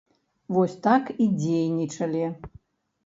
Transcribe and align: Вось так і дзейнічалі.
Вось 0.55 0.75
так 0.87 1.11
і 1.25 1.27
дзейнічалі. 1.41 2.25